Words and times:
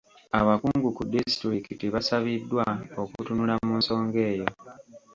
Abakungu 0.39 0.87
ku 0.97 1.03
disitulikiti 1.13 1.85
basabiddwa 1.95 2.65
okutunula 3.01 3.53
mu 3.65 3.73
nsonga 3.79 4.19
eyo. 4.31 4.47